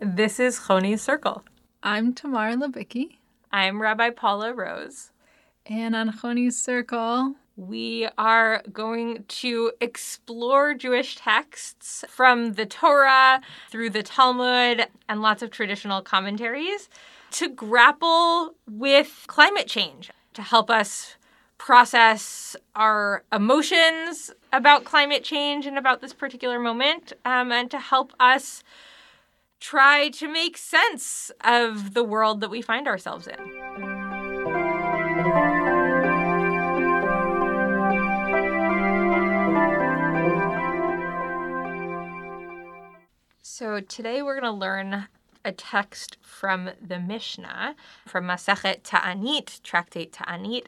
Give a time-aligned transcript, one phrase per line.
[0.00, 1.42] This is Choni's Circle.
[1.82, 3.16] I'm Tamara Levicki.
[3.50, 5.10] I'm Rabbi Paula Rose.
[5.66, 13.40] And on Choni's Circle, we are going to explore Jewish texts from the Torah
[13.72, 16.88] through the Talmud and lots of traditional commentaries
[17.32, 21.16] to grapple with climate change, to help us
[21.58, 28.12] process our emotions about climate change and about this particular moment, um, and to help
[28.20, 28.62] us
[29.60, 33.36] try to make sense of the world that we find ourselves in.
[43.42, 45.08] So today we're going to learn
[45.44, 47.74] a text from the Mishnah,
[48.06, 50.66] from Masechet Ta'anit, Tractate Ta'anit,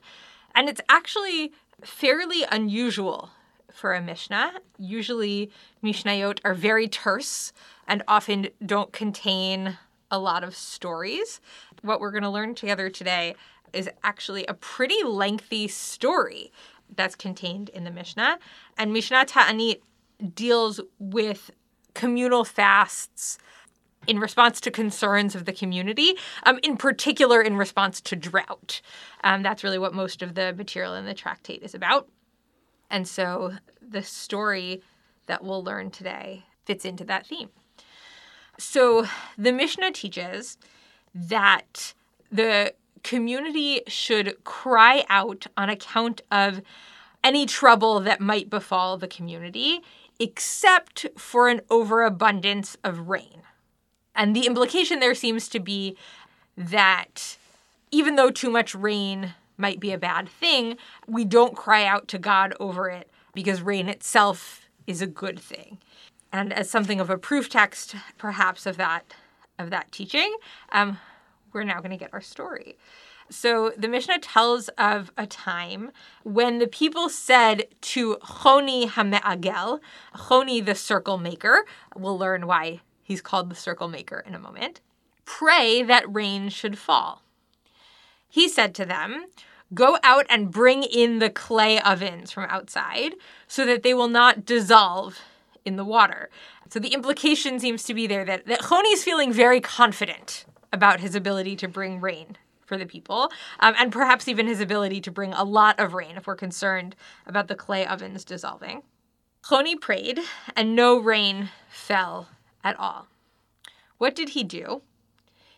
[0.54, 1.52] and it's actually
[1.84, 3.30] fairly unusual
[3.72, 4.54] for a Mishnah.
[4.78, 5.50] Usually,
[5.82, 7.52] Mishnayot are very terse
[7.90, 9.76] and often don't contain
[10.12, 11.40] a lot of stories.
[11.82, 13.34] What we're going to learn together today
[13.72, 16.52] is actually a pretty lengthy story
[16.94, 18.38] that's contained in the Mishnah.
[18.78, 19.82] And Mishnah Ta'anit
[20.34, 21.50] deals with
[21.94, 23.38] communal fasts
[24.06, 28.80] in response to concerns of the community, um, in particular in response to drought.
[29.24, 32.08] Um, that's really what most of the material in the tractate is about.
[32.88, 34.80] And so the story
[35.26, 37.50] that we'll learn today fits into that theme.
[38.60, 39.06] So
[39.38, 40.58] the Mishnah teaches
[41.14, 41.94] that
[42.30, 46.60] the community should cry out on account of
[47.24, 49.80] any trouble that might befall the community
[50.18, 53.40] except for an overabundance of rain.
[54.14, 55.96] And the implication there seems to be
[56.54, 57.38] that
[57.90, 60.76] even though too much rain might be a bad thing,
[61.08, 65.78] we don't cry out to God over it because rain itself is a good thing.
[66.32, 69.14] And as something of a proof text, perhaps of that
[69.58, 70.34] of that teaching,
[70.72, 70.98] um,
[71.52, 72.76] we're now going to get our story.
[73.28, 75.92] So the Mishnah tells of a time
[76.24, 79.80] when the people said to Choni Hame'agel,
[80.14, 84.80] Choni the circle maker, we'll learn why he's called the circle maker in a moment,
[85.24, 87.22] pray that rain should fall.
[88.28, 89.26] He said to them,
[89.72, 93.14] Go out and bring in the clay ovens from outside
[93.46, 95.20] so that they will not dissolve
[95.64, 96.30] in the water.
[96.68, 101.00] So the implication seems to be there that, that Choni is feeling very confident about
[101.00, 105.10] his ability to bring rain for the people, um, and perhaps even his ability to
[105.10, 106.94] bring a lot of rain if we're concerned
[107.26, 108.82] about the clay ovens dissolving.
[109.42, 110.20] Choni prayed,
[110.54, 112.28] and no rain fell
[112.62, 113.08] at all.
[113.98, 114.82] What did he do?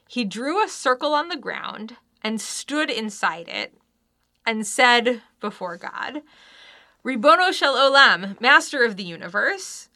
[0.08, 3.74] He drew a circle on the ground and stood inside it
[4.46, 6.22] and said before God,
[7.04, 9.88] Ribono shel olam, master of the universe,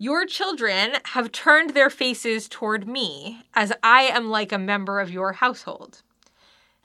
[0.00, 5.10] your children have turned their faces toward me as I am like a member of
[5.10, 6.00] your household.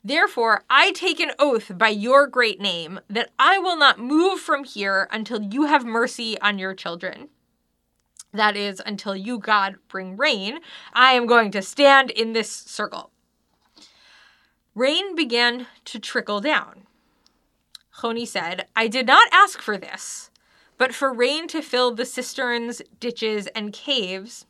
[0.04, 4.64] Therefore, I take an oath by your great name that I will not move from
[4.64, 7.30] here until you have mercy on your children.
[8.34, 10.58] That is, until you, God, bring rain.
[10.92, 13.12] I am going to stand in this circle.
[14.74, 16.82] Rain began to trickle down.
[18.00, 20.30] Choni said, I did not ask for this,
[20.78, 24.46] but for rain to fill the cisterns, ditches, and caves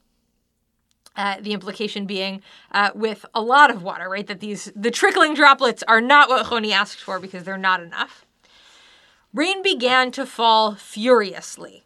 [1.16, 2.42] uh, the implication being
[2.72, 4.26] uh, with a lot of water, right?
[4.26, 8.26] That these the trickling droplets are not what Choni asked for because they're not enough.
[9.32, 11.84] Rain began to fall furiously.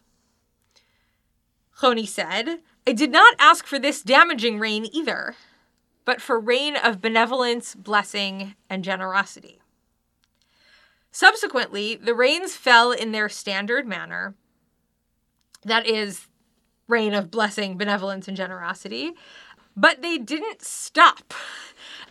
[1.79, 5.35] Choni said, I did not ask for this damaging rain either,
[6.05, 9.60] but for rain of benevolence, blessing, and generosity.
[11.11, 14.35] Subsequently, the rains fell in their standard manner.
[15.63, 16.27] That is,
[16.87, 19.13] rain of blessing, benevolence, and generosity.
[19.75, 21.33] But they didn't stop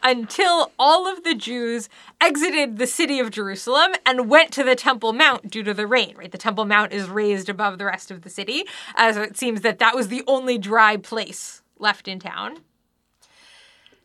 [0.03, 1.89] until all of the Jews
[2.21, 6.17] exited the city of Jerusalem and went to the Temple Mount due to the rain,
[6.17, 6.33] right?
[6.33, 9.79] The Temple Mount is raised above the rest of the city, as it seems that
[9.79, 12.61] that was the only dry place left in town.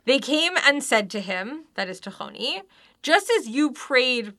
[0.05, 2.61] They came and said to him, that is to Choni,
[3.01, 4.33] just as you prayed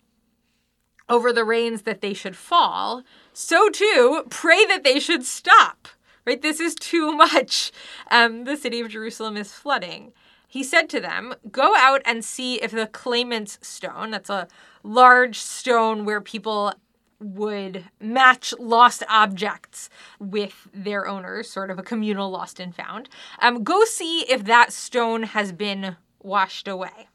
[1.09, 5.89] over the rains that they should fall, so too pray that they should stop
[6.27, 6.43] right?
[6.43, 7.73] This is too much.
[8.11, 10.13] Um, the city of Jerusalem is flooding.
[10.49, 14.49] He said to them, Go out and see if the claimant's stone, that's a
[14.83, 16.75] large stone where people
[17.19, 19.89] would match lost objects
[20.19, 23.09] with their owners, sort of a communal lost and found.
[23.41, 27.09] Um, go see if that stone has been washed away.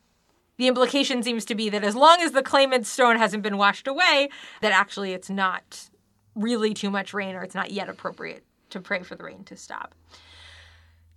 [0.61, 3.87] The implication seems to be that as long as the claimant's stone hasn't been washed
[3.87, 4.29] away,
[4.61, 5.89] that actually it's not
[6.35, 9.55] really too much rain or it's not yet appropriate to pray for the rain to
[9.55, 9.95] stop.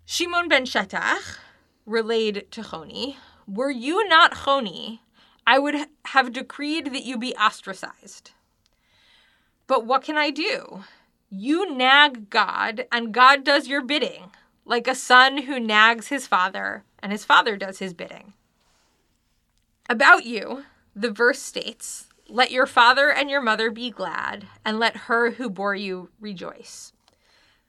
[0.07, 1.37] Shimon ben Shetach
[1.85, 5.01] relayed to Choni, Were you not Choni,
[5.47, 5.77] I would
[6.07, 8.31] have decreed that you be ostracized.
[9.67, 10.85] But what can I do?
[11.29, 14.31] You nag God, and God does your bidding,
[14.65, 18.33] like a son who nags his father, and his father does his bidding.
[19.89, 20.65] About you,
[20.97, 25.51] the verse states, Let your father and your mother be glad, and let her who
[25.51, 26.95] bore you rejoice.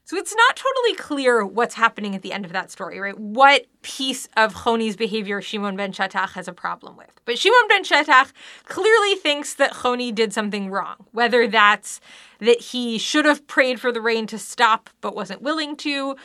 [0.06, 3.18] So it's not totally clear what's happening at the end of that story, right?
[3.20, 7.10] What piece of Choni's behavior Shimon ben Shetach has a problem with.
[7.26, 8.32] But Shimon ben Shetach
[8.66, 12.00] clearly thinks that Choni did something wrong, whether that's
[12.40, 16.16] that he should have prayed for the rain to stop but wasn't willing to,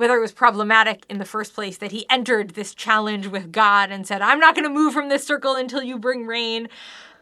[0.00, 3.90] whether it was problematic in the first place that he entered this challenge with God
[3.90, 6.70] and said, I'm not going to move from this circle until you bring rain,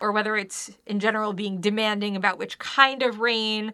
[0.01, 3.73] or whether it's in general being demanding about which kind of rain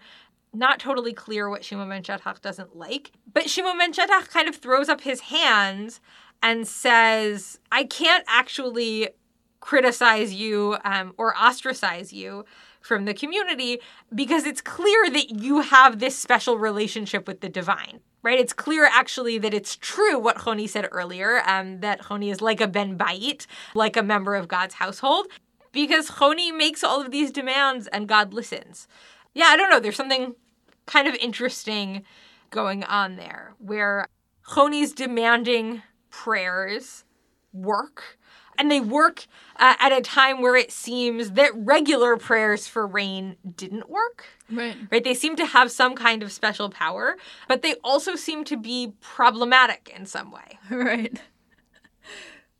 [0.55, 2.03] not totally clear what Shimon ben
[2.41, 3.12] doesn't like.
[3.31, 6.00] But Shimon ben kind of throws up his hands
[6.43, 9.11] and says, I can't actually
[9.64, 12.44] criticize you um, or ostracize you
[12.82, 13.81] from the community
[14.14, 18.00] because it's clear that you have this special relationship with the divine.
[18.22, 18.38] Right?
[18.38, 22.61] It's clear actually that it's true what Choni said earlier, um, that Choni is like
[22.61, 25.28] a Ben Bait, like a member of God's household,
[25.72, 28.87] because Choni makes all of these demands and God listens.
[29.32, 29.81] Yeah, I don't know.
[29.81, 30.34] There's something
[30.87, 32.05] kind of interesting
[32.50, 34.08] going on there where
[34.46, 37.05] Choni's demanding prayers
[37.55, 38.19] work.
[38.59, 43.37] And they work uh, at a time where it seems that regular prayers for rain
[43.56, 44.27] didn't work.
[44.51, 44.77] Right.
[44.91, 45.05] Right.
[45.05, 47.17] They seem to have some kind of special power,
[47.49, 50.59] but they also seem to be problematic in some way.
[50.71, 51.21] Right.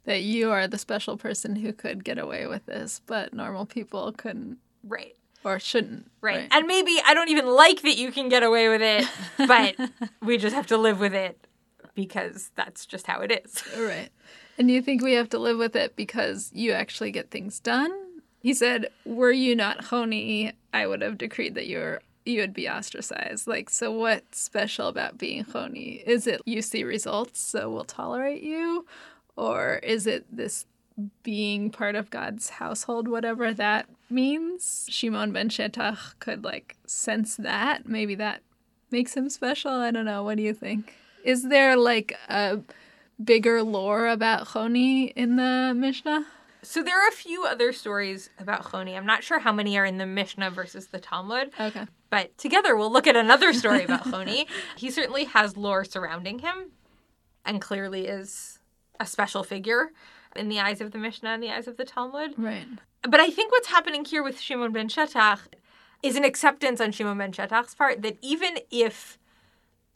[0.05, 4.13] that you are the special person who could get away with this, but normal people
[4.13, 4.59] couldn't.
[4.83, 6.11] Right or shouldn't.
[6.21, 6.37] Right.
[6.37, 6.49] right.
[6.51, 9.07] And maybe I don't even like that you can get away with it,
[9.47, 9.77] but
[10.23, 11.47] we just have to live with it
[11.95, 13.63] because that's just how it is.
[13.79, 14.09] Right.
[14.59, 17.93] And you think we have to live with it because you actually get things done?
[18.41, 22.69] He said, "Were you not Choni, I would have decreed that you're you would be
[22.69, 26.03] ostracized." Like, so what's special about being Choni?
[26.05, 28.87] Is it you see results, so we'll tolerate you,
[29.37, 30.67] or is it this
[31.23, 34.87] being part of God's household, whatever that means.
[34.89, 37.89] Shimon ben Shetach could like sense that.
[37.89, 38.43] Maybe that
[38.91, 39.73] makes him special.
[39.73, 40.23] I don't know.
[40.23, 40.95] What do you think?
[41.25, 42.61] Is there like a
[43.23, 46.27] bigger lore about Choni in the Mishnah?
[46.63, 48.97] So there are a few other stories about Choni.
[48.97, 51.51] I'm not sure how many are in the Mishnah versus the Talmud.
[51.61, 51.87] Okay.
[52.09, 54.47] But together we'll look at another story about Choni.
[54.77, 56.71] he certainly has lore surrounding him
[57.45, 58.61] and clearly is
[58.99, 59.91] a special figure
[60.35, 62.35] in the eyes of the Mishnah and the eyes of the Talmud.
[62.39, 62.67] Right.
[63.03, 65.41] But I think what's happening here with Shimon ben Shetach
[66.03, 69.19] is an acceptance on Shimon ben Shetach's part that even if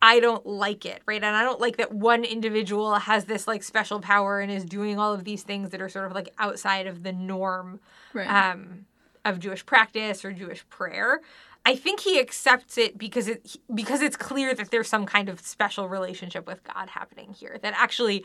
[0.00, 1.22] I don't like it, right?
[1.22, 4.98] And I don't like that one individual has this like special power and is doing
[4.98, 7.80] all of these things that are sort of like outside of the norm
[8.12, 8.28] right.
[8.28, 8.86] um,
[9.24, 11.20] of Jewish practice or Jewish prayer.
[11.66, 15.40] I think he accepts it because it because it's clear that there's some kind of
[15.40, 17.58] special relationship with God happening here.
[17.60, 18.24] That actually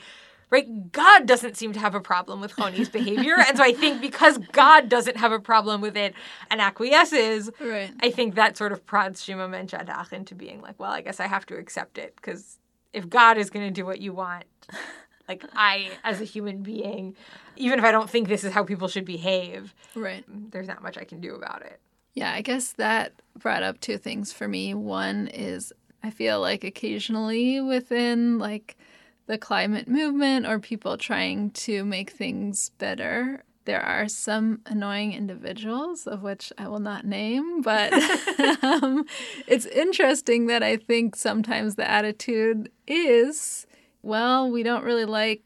[0.53, 0.91] right?
[0.91, 3.35] God doesn't seem to have a problem with Choni's behavior.
[3.39, 6.13] and so I think because God doesn't have a problem with it
[6.51, 7.91] and acquiesces, right.
[8.01, 11.19] I think that sort of prods Shimon ben Shetach into being like, well, I guess
[11.19, 12.59] I have to accept it because
[12.93, 14.45] if God is going to do what you want,
[15.27, 17.15] like I, as a human being,
[17.55, 20.23] even if I don't think this is how people should behave, right?
[20.27, 21.79] There's not much I can do about it.
[22.13, 24.75] Yeah, I guess that brought up two things for me.
[24.75, 28.77] One is I feel like occasionally within like
[29.25, 33.43] the climate movement or people trying to make things better.
[33.65, 37.93] There are some annoying individuals, of which I will not name, but
[38.63, 39.05] um,
[39.47, 43.65] it's interesting that I think sometimes the attitude is,
[44.01, 45.43] well, we don't really like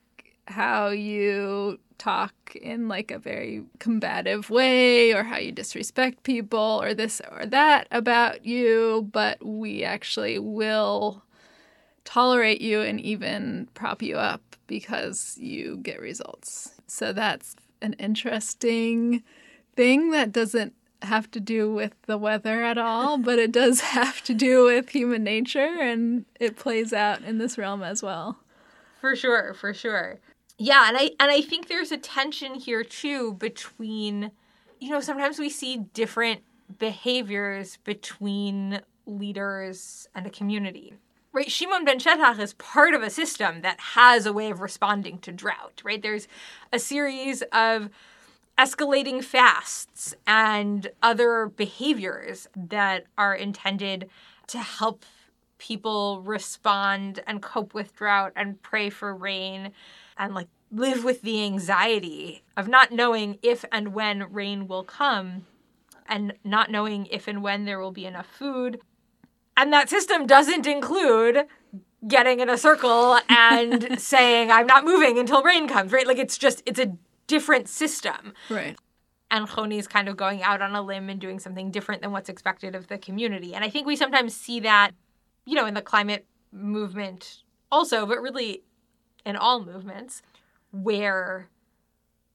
[0.48, 6.94] how you talk in like a very combative way or how you disrespect people or
[6.94, 11.24] this or that about you, but we actually will
[12.08, 16.72] tolerate you and even prop you up because you get results.
[16.88, 19.24] So that's an interesting
[19.76, 24.24] thing that doesn't have to do with the weather at all, but it does have
[24.24, 28.38] to do with human nature and it plays out in this realm as well.
[29.02, 30.20] For sure, for sure.
[30.58, 34.32] Yeah, and I and I think there's a tension here too between
[34.80, 36.42] you know, sometimes we see different
[36.80, 40.94] behaviors between leaders and a community
[41.38, 41.52] right?
[41.52, 45.32] Shimon ben Shetach is part of a system that has a way of responding to
[45.32, 46.02] drought, right?
[46.02, 46.28] There's
[46.74, 47.90] a series of
[48.58, 54.10] escalating fasts and other behaviors that are intended
[54.48, 55.06] to help
[55.60, 59.72] people respond and cope with drought and pray for rain
[60.18, 65.46] and like live with the anxiety of not knowing if and when rain will come
[66.10, 68.80] and not knowing if and when there will be enough food.
[69.58, 71.48] And that system doesn't include
[72.08, 76.06] getting in a circle and saying, I'm not moving until rain comes, right?
[76.06, 76.96] Like it's just, it's a
[77.26, 78.34] different system.
[78.50, 78.78] Right.
[79.32, 82.12] And Choni is kind of going out on a limb and doing something different than
[82.12, 83.56] what's expected of the community.
[83.56, 84.92] And I think we sometimes see that,
[85.44, 88.64] you know, in the climate movement also, but really
[89.26, 90.22] in all movements,
[90.72, 91.50] where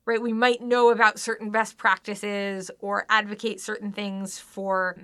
[0.04, 4.98] right we might know about certain best practices or advocate certain things for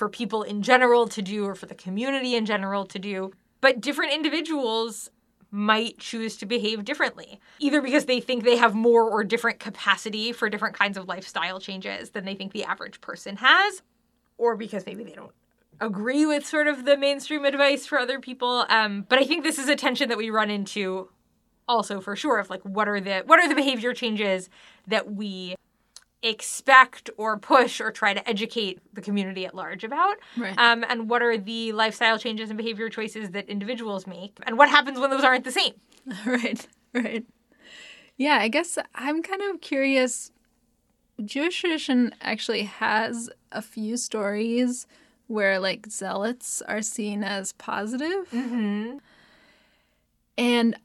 [0.00, 3.30] for people in general to do or for the community in general to do
[3.60, 5.10] but different individuals
[5.50, 10.32] might choose to behave differently, either because they think they have more or different capacity
[10.32, 13.82] for different kinds of lifestyle changes than they think the average person has,
[14.38, 15.32] or because maybe they don't
[15.80, 18.64] agree with sort of the mainstream advice for other people.
[18.68, 21.10] Um, but I think this is a tension that we run into
[21.68, 24.48] also for sure of like what are the what are the behavior changes
[24.86, 25.54] that we
[26.22, 30.58] expect or push or try to educate the community at large about Right.
[30.58, 34.68] um, and what are the lifestyle changes and behavior choices that individuals make and what
[34.68, 35.72] happens when those aren't the same
[36.26, 36.66] right.
[36.92, 37.24] Right.
[38.16, 40.30] Yeah, I guess I'm kind of curious.
[41.24, 44.86] Jewish tradition actually has a few stories
[45.26, 48.28] where like zealots are seen as positive.
[48.30, 48.96] mm-hmm.
[50.36, 50.76] And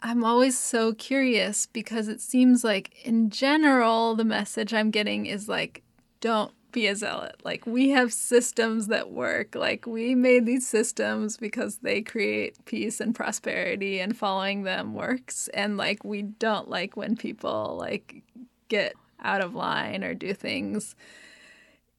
[0.00, 5.48] I'm always so curious because it seems like, in general, the message I'm getting is
[5.48, 5.82] like,
[6.20, 7.36] don't be a zealot.
[7.44, 9.56] Like, we have systems that work.
[9.56, 15.48] Like, we made these systems because they create peace and prosperity, and following them works.
[15.48, 18.22] And like, we don't like when people like
[18.68, 20.94] get out of line or do things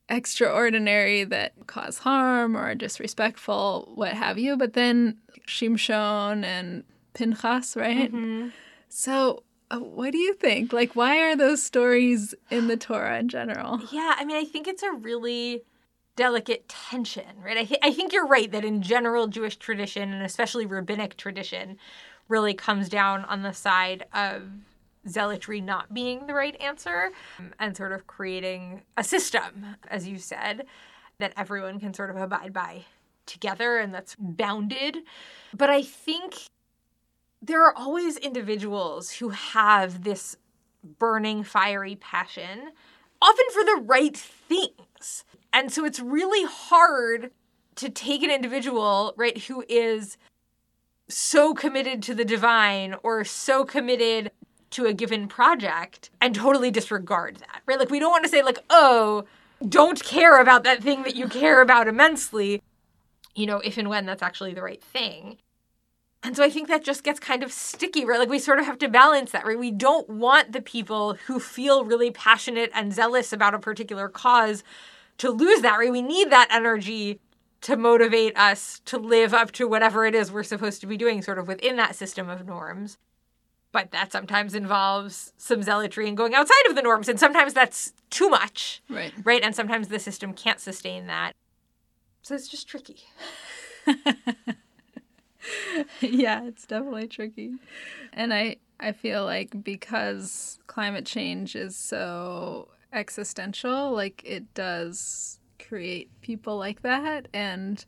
[0.07, 4.55] extraordinary that cause harm or are disrespectful, what have you.
[4.55, 6.83] But then Shimshon and
[7.19, 8.11] Pinchas, right?
[8.11, 8.49] Mm-hmm.
[8.87, 10.73] So, uh, what do you think?
[10.73, 13.79] Like, why are those stories in the Torah in general?
[13.91, 15.61] yeah i mean i think it's a really
[16.15, 20.23] delicate tension right I, th- I think you're right that in general jewish tradition and
[20.23, 21.77] especially rabbinic tradition
[22.27, 24.43] really comes down on the side of
[25.07, 30.17] zealotry not being the right answer um, and sort of creating a system as you
[30.17, 30.65] said
[31.19, 32.83] that everyone can sort of abide by
[33.25, 34.97] together and that's bounded
[35.53, 36.33] but i think
[37.41, 40.35] there are always individuals who have this
[40.97, 42.71] burning fiery passion
[43.21, 47.31] often for the right things and so it's really hard
[47.75, 50.17] to take an individual right who is
[51.09, 54.31] so committed to the divine or so committed
[54.71, 57.79] to a given project and totally disregard that, right?
[57.79, 59.25] Like, we don't want to say, like, oh,
[59.67, 62.61] don't care about that thing that you care about immensely,
[63.35, 65.37] you know, if and when that's actually the right thing.
[66.21, 68.19] And so I think that just gets kind of sticky, right?
[68.19, 69.57] Like, we sort of have to balance that, right?
[69.57, 74.63] We don't want the people who feel really passionate and zealous about a particular cause
[75.19, 75.91] to lose that, right?
[75.91, 77.19] We need that energy
[77.61, 81.21] to motivate us to live up to whatever it is we're supposed to be doing,
[81.21, 82.97] sort of within that system of norms.
[83.71, 87.07] But that sometimes involves some zealotry and going outside of the norms.
[87.07, 89.13] And sometimes that's too much, Right.
[89.23, 89.43] right?
[89.43, 91.33] And sometimes the system can't sustain that.
[92.23, 93.03] So it's just tricky.
[96.01, 97.53] yeah, it's definitely tricky.
[98.13, 106.09] And I I feel like because climate change is so existential, like it does create
[106.21, 107.85] people like that and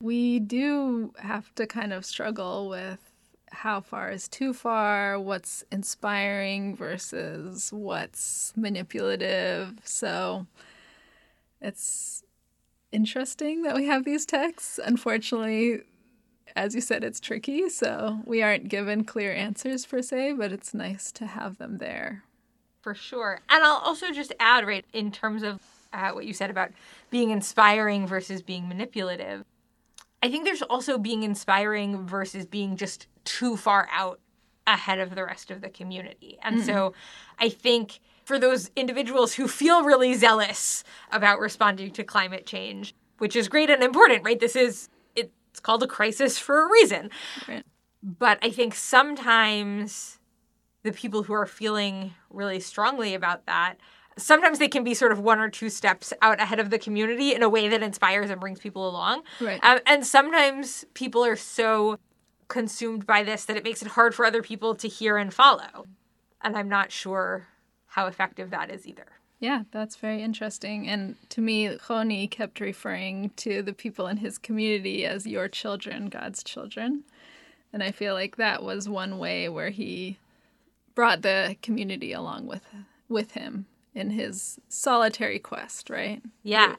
[0.00, 2.98] we do have to kind of struggle with
[3.50, 9.72] how far is too far, what's inspiring versus what's manipulative.
[9.84, 10.46] So
[11.60, 12.22] it's
[12.92, 14.78] interesting that we have these texts.
[14.84, 15.80] Unfortunately,
[16.56, 20.74] as you said, it's tricky, so we aren't given clear answers per se, but it's
[20.74, 22.24] nice to have them there.
[22.80, 23.40] For sure.
[23.48, 25.60] And I'll also just add, right, in terms of
[25.92, 26.70] uh, what you said about
[27.10, 29.44] being inspiring versus being manipulative,
[30.22, 34.20] I think there's also being inspiring versus being just too far out
[34.66, 36.38] ahead of the rest of the community.
[36.42, 36.92] And so
[37.38, 43.34] I think for those individuals who feel really zealous about responding to climate change, which
[43.34, 44.38] is great and important, right?
[44.38, 44.90] This is,
[45.58, 47.10] it's called a crisis for a reason.
[47.48, 47.64] Right.
[48.00, 50.20] But I think sometimes
[50.84, 53.74] the people who are feeling really strongly about that,
[54.16, 57.34] sometimes they can be sort of one or two steps out ahead of the community
[57.34, 59.24] in a way that inspires and brings people along.
[59.40, 59.58] Right.
[59.64, 61.98] Um, and sometimes people are so
[62.46, 65.86] consumed by this that it makes it hard for other people to hear and follow.
[66.40, 67.48] And I'm not sure
[67.86, 69.06] how effective that is either.
[69.40, 70.88] Yeah, that's very interesting.
[70.88, 76.06] And to me, Choni kept referring to the people in his community as your children,
[76.08, 77.04] God's children.
[77.72, 80.18] And I feel like that was one way where he
[80.94, 82.64] brought the community along with
[83.08, 86.20] with him in his solitary quest, right?
[86.42, 86.76] Yeah.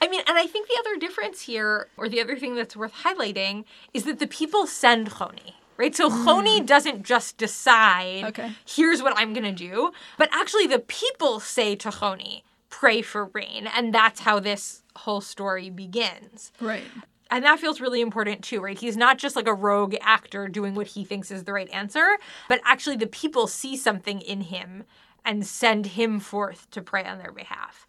[0.00, 2.94] I mean, and I think the other difference here, or the other thing that's worth
[3.04, 5.96] highlighting, is that the people send Choni right?
[5.96, 6.24] So mm.
[6.24, 8.52] Choni doesn't just decide, okay.
[8.66, 13.30] here's what I'm going to do, but actually the people say to Choni, pray for
[13.32, 13.66] rain.
[13.74, 16.52] And that's how this whole story begins.
[16.60, 16.84] Right.
[17.30, 18.78] And that feels really important too, right?
[18.78, 22.06] He's not just like a rogue actor doing what he thinks is the right answer,
[22.48, 24.84] but actually the people see something in him
[25.24, 27.86] and send him forth to pray on their behalf.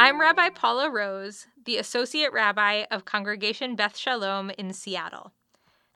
[0.00, 5.32] I'm Rabbi Paula Rose, the Associate Rabbi of Congregation Beth Shalom in Seattle.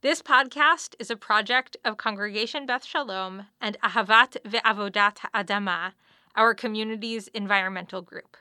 [0.00, 5.92] This podcast is a project of Congregation Beth Shalom and Ahavat Ve'avodat Adama,
[6.34, 8.36] our community's environmental group.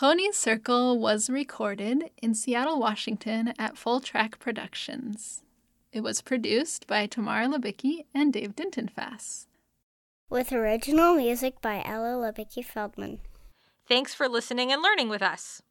[0.00, 5.44] Choni's Circle was recorded in Seattle, Washington at Full Track Productions.
[5.92, 9.46] It was produced by Tamar Labicki and Dave Dintenfass.
[10.28, 13.20] With original music by Ella Labicki Feldman.
[13.88, 15.62] Thanks for listening and learning with us.